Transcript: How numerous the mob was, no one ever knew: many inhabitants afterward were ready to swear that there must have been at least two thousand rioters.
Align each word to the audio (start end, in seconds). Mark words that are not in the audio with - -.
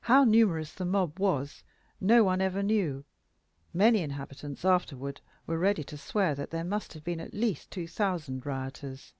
How 0.00 0.24
numerous 0.24 0.72
the 0.72 0.84
mob 0.84 1.20
was, 1.20 1.62
no 2.00 2.24
one 2.24 2.40
ever 2.40 2.60
knew: 2.60 3.04
many 3.72 4.00
inhabitants 4.02 4.64
afterward 4.64 5.20
were 5.46 5.60
ready 5.60 5.84
to 5.84 5.96
swear 5.96 6.34
that 6.34 6.50
there 6.50 6.64
must 6.64 6.92
have 6.94 7.04
been 7.04 7.20
at 7.20 7.34
least 7.34 7.70
two 7.70 7.86
thousand 7.86 8.44
rioters. 8.44 9.12